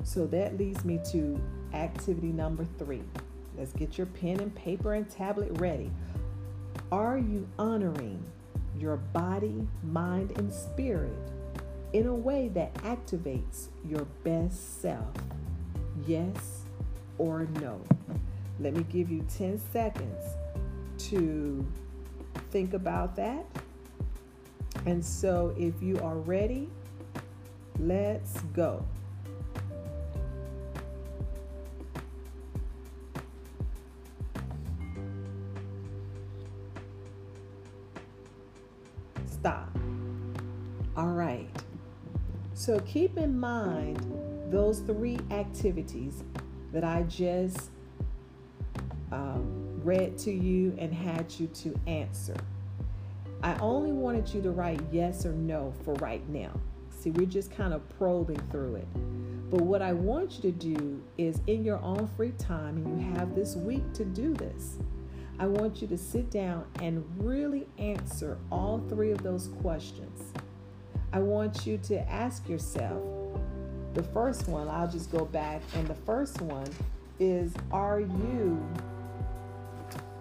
So 0.04 0.24
that 0.28 0.56
leads 0.56 0.84
me 0.84 1.00
to 1.10 1.40
activity 1.74 2.28
number 2.28 2.64
three. 2.78 3.02
Let's 3.58 3.72
get 3.72 3.98
your 3.98 4.06
pen 4.06 4.38
and 4.38 4.54
paper 4.54 4.94
and 4.94 5.10
tablet 5.10 5.50
ready. 5.58 5.90
Are 6.90 7.18
you 7.18 7.46
honoring 7.58 8.24
your 8.78 8.96
body, 8.96 9.68
mind, 9.82 10.32
and 10.38 10.50
spirit 10.50 11.18
in 11.92 12.06
a 12.06 12.14
way 12.14 12.48
that 12.54 12.72
activates 12.76 13.66
your 13.86 14.06
best 14.24 14.80
self? 14.80 15.14
Yes 16.06 16.62
or 17.18 17.46
no? 17.60 17.78
Let 18.58 18.72
me 18.72 18.84
give 18.84 19.10
you 19.10 19.22
10 19.36 19.60
seconds 19.70 20.24
to 21.10 21.66
think 22.50 22.72
about 22.72 23.14
that. 23.16 23.44
And 24.86 25.04
so, 25.04 25.54
if 25.58 25.82
you 25.82 25.98
are 25.98 26.16
ready, 26.16 26.70
let's 27.78 28.40
go. 28.54 28.82
All 40.98 41.06
right. 41.06 41.48
So 42.54 42.80
keep 42.80 43.18
in 43.18 43.38
mind 43.38 44.04
those 44.50 44.80
three 44.80 45.20
activities 45.30 46.24
that 46.72 46.82
I 46.82 47.04
just 47.04 47.70
um, 49.12 49.80
read 49.84 50.18
to 50.18 50.32
you 50.32 50.74
and 50.76 50.92
had 50.92 51.32
you 51.38 51.46
to 51.46 51.78
answer. 51.86 52.34
I 53.44 53.54
only 53.58 53.92
wanted 53.92 54.28
you 54.34 54.42
to 54.42 54.50
write 54.50 54.80
yes 54.90 55.24
or 55.24 55.30
no 55.30 55.72
for 55.84 55.94
right 55.94 56.28
now. 56.28 56.50
See, 56.90 57.10
we're 57.10 57.26
just 57.26 57.52
kind 57.52 57.72
of 57.72 57.88
probing 57.90 58.42
through 58.50 58.74
it. 58.74 58.88
But 59.50 59.60
what 59.60 59.82
I 59.82 59.92
want 59.92 60.32
you 60.32 60.42
to 60.42 60.52
do 60.52 61.00
is 61.16 61.40
in 61.46 61.64
your 61.64 61.80
own 61.80 62.08
free 62.16 62.32
time, 62.32 62.76
and 62.76 63.00
you 63.00 63.12
have 63.12 63.36
this 63.36 63.54
week 63.54 63.92
to 63.92 64.04
do 64.04 64.34
this. 64.34 64.78
I 65.38 65.46
want 65.46 65.80
you 65.80 65.86
to 65.86 65.96
sit 65.96 66.28
down 66.28 66.64
and 66.82 67.04
really 67.18 67.68
answer 67.78 68.36
all 68.50 68.82
three 68.88 69.12
of 69.12 69.22
those 69.22 69.46
questions. 69.62 70.27
I 71.12 71.20
want 71.20 71.66
you 71.66 71.78
to 71.78 72.00
ask 72.10 72.48
yourself 72.48 73.02
the 73.94 74.02
first 74.02 74.46
one, 74.48 74.68
I'll 74.68 74.88
just 74.88 75.10
go 75.10 75.24
back, 75.24 75.62
and 75.74 75.86
the 75.88 75.94
first 75.94 76.40
one 76.40 76.68
is 77.18 77.52
Are 77.72 78.00
you 78.00 78.64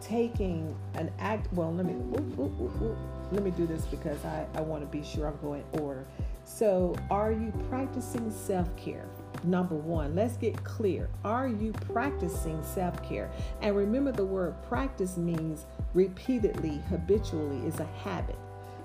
taking 0.01 0.75
an 0.95 1.11
act? 1.19 1.51
Well, 1.53 1.73
let 1.73 1.85
me. 1.85 1.93
Ooh, 1.93 2.41
ooh, 2.41 2.71
ooh, 2.81 2.97
let 3.31 3.43
me 3.43 3.51
do 3.51 3.67
this 3.67 3.85
because 3.85 4.23
I, 4.25 4.47
I 4.55 4.61
want 4.61 4.81
to 4.81 4.87
be 4.87 5.03
sure 5.03 5.27
I'm 5.27 5.37
going 5.41 5.63
order. 5.73 6.05
So, 6.43 6.95
are 7.11 7.31
you 7.31 7.51
practicing 7.69 8.31
self 8.31 8.73
care? 8.77 9.05
Number 9.43 9.75
one, 9.75 10.15
let's 10.15 10.37
get 10.37 10.63
clear. 10.63 11.09
Are 11.23 11.47
you 11.47 11.73
practicing 11.73 12.63
self 12.63 13.07
care? 13.07 13.29
And 13.61 13.75
remember, 13.75 14.11
the 14.11 14.25
word 14.25 14.55
practice 14.63 15.17
means 15.17 15.65
repeatedly, 15.93 16.81
habitually 16.89 17.67
is 17.67 17.79
a 17.79 17.85
habit. 18.03 18.37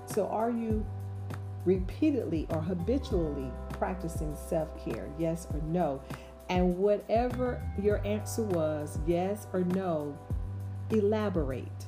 So, 0.05 0.27
are 0.27 0.51
you 0.51 0.85
repeatedly 1.65 2.47
or 2.49 2.61
habitually 2.61 3.51
practicing 3.77 4.35
self 4.35 4.69
care? 4.83 5.09
Yes 5.17 5.47
or 5.53 5.61
no? 5.61 6.01
And 6.49 6.77
whatever 6.77 7.61
your 7.81 8.05
answer 8.05 8.43
was, 8.43 8.99
yes 9.07 9.47
or 9.53 9.61
no, 9.61 10.17
elaborate. 10.89 11.87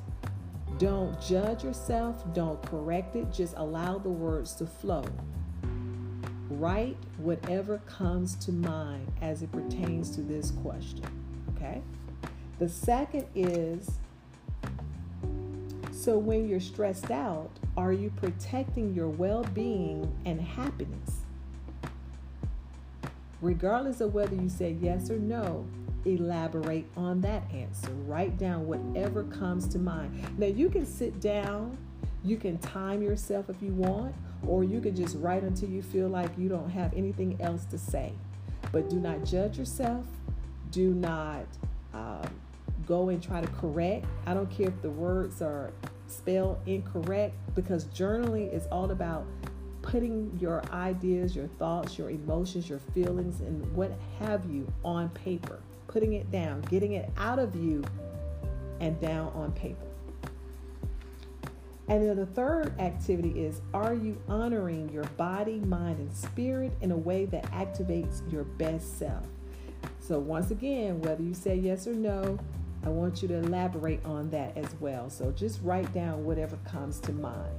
Don't 0.78 1.20
judge 1.20 1.64
yourself, 1.64 2.24
don't 2.34 2.60
correct 2.66 3.16
it, 3.16 3.32
just 3.32 3.54
allow 3.56 3.98
the 3.98 4.08
words 4.08 4.54
to 4.56 4.66
flow. 4.66 5.04
Write 6.50 6.96
whatever 7.18 7.78
comes 7.86 8.34
to 8.36 8.52
mind 8.52 9.10
as 9.20 9.42
it 9.42 9.52
pertains 9.52 10.10
to 10.16 10.22
this 10.22 10.50
question. 10.50 11.04
Okay? 11.56 11.82
The 12.58 12.68
second 12.68 13.26
is 13.34 13.90
so 15.90 16.18
when 16.18 16.48
you're 16.48 16.60
stressed 16.60 17.10
out, 17.10 17.50
are 17.76 17.92
you 17.92 18.10
protecting 18.16 18.94
your 18.94 19.08
well 19.08 19.44
being 19.54 20.12
and 20.24 20.40
happiness? 20.40 21.20
Regardless 23.42 24.00
of 24.00 24.14
whether 24.14 24.34
you 24.34 24.48
say 24.48 24.76
yes 24.80 25.10
or 25.10 25.18
no, 25.18 25.66
elaborate 26.06 26.86
on 26.96 27.20
that 27.20 27.42
answer. 27.52 27.90
Write 28.06 28.38
down 28.38 28.66
whatever 28.66 29.24
comes 29.24 29.68
to 29.68 29.78
mind. 29.78 30.38
Now, 30.38 30.46
you 30.46 30.70
can 30.70 30.86
sit 30.86 31.20
down, 31.20 31.76
you 32.24 32.36
can 32.36 32.58
time 32.58 33.02
yourself 33.02 33.50
if 33.50 33.60
you 33.60 33.72
want, 33.72 34.14
or 34.46 34.64
you 34.64 34.80
can 34.80 34.94
just 34.94 35.16
write 35.18 35.42
until 35.42 35.68
you 35.68 35.82
feel 35.82 36.08
like 36.08 36.30
you 36.38 36.48
don't 36.48 36.70
have 36.70 36.94
anything 36.94 37.36
else 37.40 37.64
to 37.66 37.78
say. 37.78 38.12
But 38.72 38.88
do 38.88 38.96
not 38.96 39.24
judge 39.24 39.58
yourself. 39.58 40.04
Do 40.70 40.94
not 40.94 41.46
um, 41.92 42.28
go 42.86 43.10
and 43.10 43.22
try 43.22 43.40
to 43.40 43.46
correct. 43.48 44.06
I 44.26 44.34
don't 44.34 44.50
care 44.50 44.68
if 44.68 44.82
the 44.82 44.90
words 44.90 45.42
are 45.42 45.72
spelled 46.08 46.58
incorrect 46.66 47.34
because 47.54 47.86
journaling 47.86 48.52
is 48.52 48.66
all 48.72 48.90
about 48.90 49.26
putting 49.82 50.36
your 50.40 50.62
ideas, 50.72 51.36
your 51.36 51.46
thoughts, 51.58 51.96
your 51.96 52.10
emotions, 52.10 52.68
your 52.68 52.80
feelings, 52.92 53.40
and 53.40 53.64
what 53.74 53.92
have 54.18 54.44
you 54.50 54.70
on 54.84 55.08
paper, 55.10 55.60
putting 55.86 56.14
it 56.14 56.30
down, 56.30 56.60
getting 56.62 56.92
it 56.92 57.08
out 57.16 57.38
of 57.38 57.54
you 57.54 57.84
and 58.80 59.00
down 59.00 59.28
on 59.34 59.52
paper. 59.52 59.86
And 61.88 62.02
then 62.02 62.16
the 62.16 62.26
third 62.26 62.78
activity 62.80 63.40
is 63.40 63.60
Are 63.72 63.94
you 63.94 64.20
honoring 64.28 64.88
your 64.92 65.04
body, 65.16 65.60
mind, 65.60 66.00
and 66.00 66.12
spirit 66.12 66.72
in 66.80 66.90
a 66.90 66.96
way 66.96 67.26
that 67.26 67.44
activates 67.52 68.20
your 68.30 68.42
best 68.42 68.98
self? 68.98 69.22
So, 70.00 70.18
once 70.18 70.50
again, 70.50 71.00
whether 71.00 71.22
you 71.22 71.34
say 71.34 71.54
yes 71.56 71.86
or 71.86 71.94
no, 71.94 72.38
I 72.86 72.88
want 72.88 73.20
you 73.20 73.26
to 73.28 73.34
elaborate 73.34 74.02
on 74.04 74.30
that 74.30 74.56
as 74.56 74.72
well. 74.78 75.10
So, 75.10 75.32
just 75.32 75.60
write 75.64 75.92
down 75.92 76.24
whatever 76.24 76.56
comes 76.58 77.00
to 77.00 77.12
mind. 77.12 77.52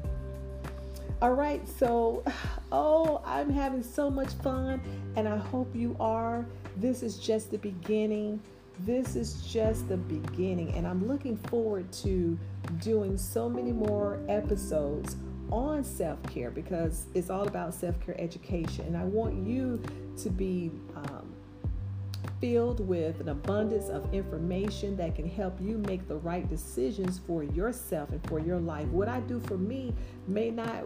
All 1.21 1.33
right, 1.33 1.67
so, 1.67 2.23
oh, 2.71 3.21
I'm 3.25 3.49
having 3.49 3.83
so 3.83 4.09
much 4.09 4.31
fun, 4.35 4.79
and 5.17 5.27
I 5.27 5.35
hope 5.35 5.75
you 5.75 5.97
are. 5.99 6.45
This 6.77 7.03
is 7.03 7.17
just 7.17 7.51
the 7.51 7.57
beginning. 7.57 8.39
This 8.85 9.17
is 9.17 9.41
just 9.41 9.89
the 9.89 9.97
beginning, 9.97 10.73
and 10.75 10.87
I'm 10.87 11.05
looking 11.05 11.35
forward 11.35 11.91
to 12.03 12.39
doing 12.79 13.17
so 13.17 13.49
many 13.49 13.73
more 13.73 14.21
episodes 14.29 15.17
on 15.51 15.83
self 15.83 16.21
care 16.23 16.51
because 16.51 17.07
it's 17.13 17.29
all 17.29 17.49
about 17.49 17.73
self 17.73 17.99
care 17.99 18.15
education. 18.17 18.85
And 18.85 18.95
I 18.95 19.03
want 19.03 19.45
you 19.45 19.81
to 20.21 20.29
be 20.29 20.71
um, 20.95 21.26
filled 22.39 22.85
with 22.87 23.19
an 23.19 23.29
abundance 23.29 23.89
of 23.89 24.13
information 24.13 24.95
that 24.97 25.15
can 25.15 25.27
help 25.27 25.59
you 25.59 25.77
make 25.79 26.07
the 26.07 26.17
right 26.17 26.47
decisions 26.49 27.19
for 27.25 27.43
yourself 27.43 28.11
and 28.11 28.25
for 28.27 28.39
your 28.39 28.59
life. 28.59 28.87
What 28.87 29.07
I 29.07 29.19
do 29.21 29.39
for 29.39 29.57
me 29.57 29.93
may 30.27 30.51
not 30.51 30.83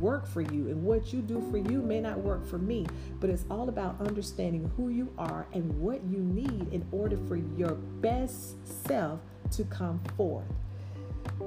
work 0.00 0.26
for 0.26 0.42
you, 0.42 0.68
and 0.68 0.82
what 0.82 1.12
you 1.12 1.20
do 1.20 1.40
for 1.50 1.58
you 1.58 1.80
may 1.82 2.00
not 2.00 2.18
work 2.18 2.46
for 2.46 2.58
me. 2.58 2.86
But 3.20 3.30
it's 3.30 3.44
all 3.50 3.68
about 3.68 4.00
understanding 4.00 4.70
who 4.76 4.88
you 4.90 5.12
are 5.18 5.46
and 5.52 5.72
what 5.80 6.02
you 6.04 6.18
need 6.18 6.72
in 6.72 6.86
order 6.92 7.16
for 7.16 7.36
your 7.36 7.74
best 7.74 8.56
self 8.86 9.20
to 9.52 9.64
come 9.64 10.00
forth. 10.16 10.44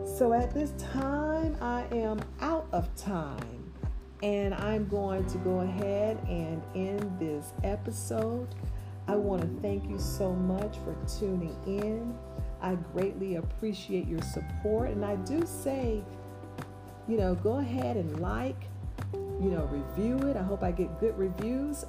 So 0.06 0.34
at 0.34 0.54
this 0.54 0.74
time, 0.94 1.56
I 1.62 1.86
am 1.92 2.22
out 2.40 2.68
of 2.72 2.94
time, 2.96 3.72
and 4.24 4.54
I'm 4.54 4.88
going 4.88 5.26
to 5.26 5.38
go 5.40 5.60
ahead 5.60 6.18
and 6.28 6.62
end 6.76 7.20
this 7.20 7.54
episode. 7.64 8.48
I 9.08 9.16
want 9.16 9.42
to 9.42 9.62
thank 9.62 9.90
you 9.90 10.00
so 10.00 10.34
much 10.34 10.78
for 10.80 10.96
tuning 11.20 11.56
in. 11.66 12.18
I 12.62 12.76
greatly 12.94 13.36
appreciate 13.36 14.08
your 14.08 14.22
support, 14.22 14.92
and 14.92 15.04
I 15.04 15.16
do 15.18 15.46
say 15.46 16.04
you 17.08 17.18
know, 17.18 17.36
go 17.36 17.58
ahead 17.58 17.98
and 17.98 18.20
like, 18.20 18.56
you 19.14 19.50
know, 19.52 19.66
review 19.66 20.30
it. 20.30 20.38
I 20.38 20.44
hope 20.44 20.64
I 20.64 20.72
get 20.72 21.00
good 21.00 21.18
reviews. 21.18 21.84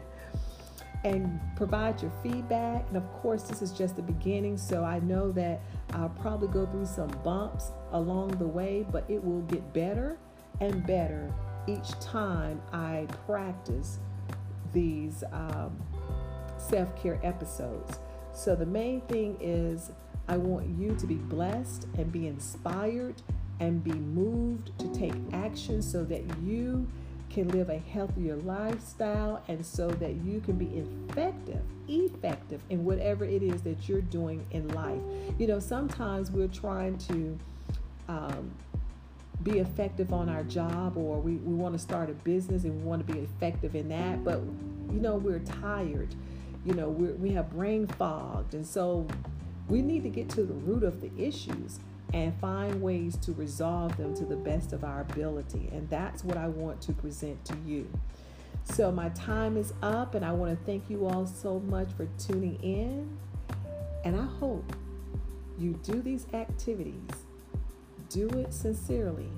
and 1.04 1.40
provide 1.56 2.00
your 2.00 2.12
feedback. 2.22 2.86
And 2.88 2.96
of 2.96 3.12
course, 3.12 3.42
this 3.42 3.62
is 3.62 3.72
just 3.72 3.96
the 3.96 4.02
beginning, 4.02 4.56
so 4.56 4.84
I 4.84 5.00
know 5.00 5.32
that 5.32 5.60
I'll 5.92 6.08
probably 6.08 6.48
go 6.48 6.66
through 6.66 6.86
some 6.86 7.08
bumps 7.24 7.70
along 7.92 8.30
the 8.38 8.46
way, 8.46 8.86
but 8.90 9.04
it 9.08 9.22
will 9.22 9.42
get 9.42 9.72
better 9.72 10.18
and 10.60 10.86
better 10.86 11.32
each 11.66 11.90
time 12.00 12.60
I 12.72 13.06
practice 13.26 13.98
these 14.72 15.22
um, 15.32 15.76
self 16.68 16.94
care 17.00 17.18
episodes. 17.22 17.98
So, 18.32 18.54
the 18.54 18.66
main 18.66 19.00
thing 19.02 19.36
is 19.40 19.90
I 20.28 20.36
want 20.36 20.68
you 20.78 20.94
to 20.94 21.06
be 21.06 21.16
blessed 21.16 21.86
and 21.98 22.10
be 22.10 22.26
inspired 22.26 23.20
and 23.60 23.82
be 23.82 23.92
moved 23.92 24.76
to 24.78 24.92
take 24.94 25.14
action 25.32 25.82
so 25.82 26.04
that 26.04 26.22
you 26.42 26.88
can 27.30 27.48
live 27.48 27.70
a 27.70 27.78
healthier 27.78 28.36
lifestyle 28.36 29.42
and 29.48 29.64
so 29.64 29.88
that 29.88 30.14
you 30.16 30.40
can 30.40 30.56
be 30.56 30.66
effective, 30.78 31.62
effective 31.88 32.60
in 32.68 32.84
whatever 32.84 33.24
it 33.24 33.42
is 33.42 33.62
that 33.62 33.88
you're 33.88 34.02
doing 34.02 34.44
in 34.50 34.68
life. 34.68 35.00
You 35.38 35.46
know, 35.46 35.58
sometimes 35.58 36.30
we're 36.30 36.48
trying 36.48 36.98
to 36.98 37.38
um, 38.08 38.50
be 39.42 39.58
effective 39.58 40.12
on 40.12 40.28
our 40.28 40.44
job 40.44 40.96
or 40.96 41.18
we, 41.20 41.36
we 41.36 41.54
want 41.54 41.74
to 41.74 41.78
start 41.78 42.10
a 42.10 42.12
business 42.12 42.64
and 42.64 42.76
we 42.76 42.82
want 42.82 43.06
to 43.06 43.12
be 43.12 43.20
effective 43.20 43.74
in 43.74 43.88
that, 43.88 44.22
but 44.24 44.40
you 44.92 45.00
know, 45.00 45.16
we're 45.16 45.40
tired. 45.40 46.14
You 46.64 46.74
know, 46.74 46.88
we 46.88 47.08
we 47.12 47.30
have 47.30 47.50
brain 47.50 47.86
fogged. 47.86 48.54
And 48.54 48.66
so 48.66 49.06
we 49.68 49.82
need 49.82 50.02
to 50.02 50.10
get 50.10 50.28
to 50.30 50.42
the 50.42 50.54
root 50.54 50.82
of 50.82 51.00
the 51.00 51.10
issues 51.18 51.80
and 52.12 52.38
find 52.40 52.82
ways 52.82 53.16
to 53.16 53.32
resolve 53.32 53.96
them 53.96 54.14
to 54.14 54.24
the 54.24 54.36
best 54.36 54.72
of 54.72 54.84
our 54.84 55.00
ability. 55.00 55.70
And 55.72 55.88
that's 55.88 56.24
what 56.24 56.36
I 56.36 56.48
want 56.48 56.80
to 56.82 56.92
present 56.92 57.44
to 57.46 57.56
you. 57.66 57.88
So, 58.64 58.92
my 58.92 59.08
time 59.10 59.56
is 59.56 59.72
up, 59.82 60.14
and 60.14 60.24
I 60.24 60.32
want 60.32 60.56
to 60.56 60.64
thank 60.64 60.88
you 60.88 61.06
all 61.06 61.26
so 61.26 61.58
much 61.60 61.88
for 61.94 62.06
tuning 62.18 62.56
in. 62.62 63.18
And 64.04 64.16
I 64.16 64.24
hope 64.24 64.76
you 65.58 65.72
do 65.82 66.00
these 66.00 66.26
activities, 66.32 67.10
do 68.08 68.28
it 68.28 68.52
sincerely. 68.52 69.30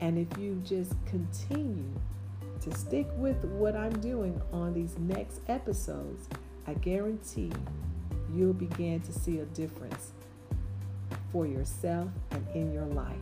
And 0.00 0.18
if 0.18 0.38
you 0.38 0.60
just 0.64 0.92
continue 1.06 1.92
to 2.60 2.72
stick 2.74 3.06
with 3.16 3.44
what 3.44 3.76
I'm 3.76 3.98
doing 4.00 4.40
on 4.52 4.72
these 4.74 4.98
next 4.98 5.40
episodes, 5.48 6.28
I 6.66 6.74
guarantee 6.74 7.52
you'll 8.32 8.54
begin 8.54 9.00
to 9.02 9.12
see 9.12 9.38
a 9.40 9.44
difference 9.46 10.12
for 11.32 11.46
yourself 11.46 12.08
and 12.30 12.46
in 12.54 12.72
your 12.72 12.86
life. 12.86 13.16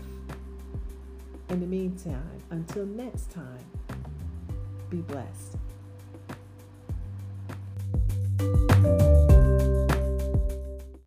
In 1.48 1.60
the 1.60 1.66
meantime, 1.66 2.42
until 2.50 2.86
next 2.86 3.30
time, 3.30 3.58
be 4.90 4.98
blessed. 4.98 5.56